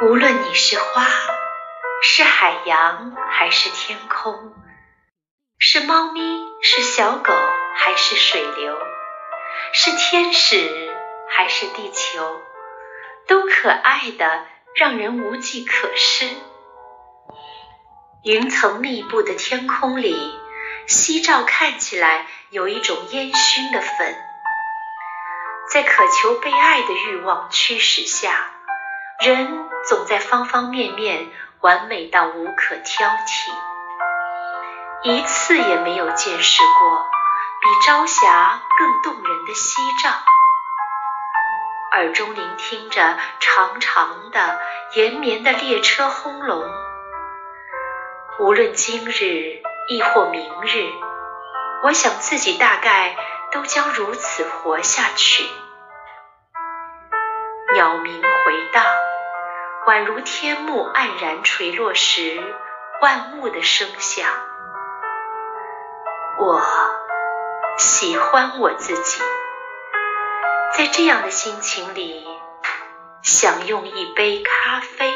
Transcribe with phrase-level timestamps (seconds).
[0.00, 1.04] 无论你是花，
[2.00, 4.54] 是海洋，还是天空，
[5.58, 6.20] 是猫咪，
[6.62, 7.34] 是小狗，
[7.74, 8.78] 还是水流，
[9.72, 10.94] 是天使，
[11.28, 12.40] 还是地球，
[13.26, 16.28] 都可爱的让人无计可施。
[18.22, 20.16] 云层密布的天空里，
[20.86, 24.16] 夕照看起来有一种烟熏的粉，
[25.72, 28.52] 在渴求被爱的欲望驱使下。
[29.20, 31.28] 人总在方方面面
[31.60, 33.50] 完美到无可挑剔，
[35.02, 37.04] 一次也没有见识过
[37.60, 40.10] 比朝霞更动人的夕照。
[41.94, 44.60] 耳中聆听着长长的、
[44.94, 46.62] 延绵的列车轰隆。
[48.38, 50.92] 无论今日亦或明日，
[51.82, 53.16] 我想自己大概
[53.50, 55.44] 都将如此活下去。
[57.74, 58.82] 鸟鸣回荡。
[59.88, 62.38] 宛如天幕黯然垂落时，
[63.00, 64.28] 万物的声响。
[66.38, 66.62] 我
[67.78, 69.22] 喜欢我自己，
[70.76, 72.28] 在这样的心情里，
[73.22, 75.10] 享用一杯咖啡。